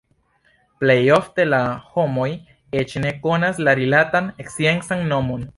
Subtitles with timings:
[0.83, 1.59] Plej ofte la
[1.97, 2.27] homoj
[2.83, 5.47] eĉ ne konas la rilatan sciencan nomon.